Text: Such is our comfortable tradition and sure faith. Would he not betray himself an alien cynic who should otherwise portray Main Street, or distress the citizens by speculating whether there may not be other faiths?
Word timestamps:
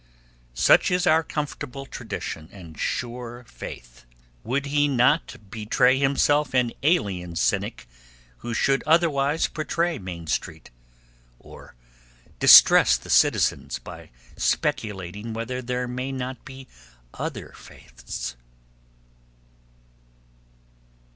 Such 0.55 0.89
is 0.89 1.05
our 1.05 1.21
comfortable 1.21 1.85
tradition 1.85 2.49
and 2.51 2.75
sure 2.75 3.45
faith. 3.47 4.03
Would 4.43 4.65
he 4.65 4.87
not 4.87 5.35
betray 5.51 5.99
himself 5.99 6.55
an 6.55 6.71
alien 6.81 7.35
cynic 7.35 7.87
who 8.37 8.55
should 8.55 8.81
otherwise 8.87 9.45
portray 9.47 9.99
Main 9.99 10.25
Street, 10.25 10.71
or 11.37 11.75
distress 12.39 12.97
the 12.97 13.11
citizens 13.11 13.77
by 13.77 14.09
speculating 14.35 15.33
whether 15.33 15.61
there 15.61 15.87
may 15.87 16.11
not 16.11 16.45
be 16.45 16.67
other 17.13 17.53
faiths? 17.55 18.35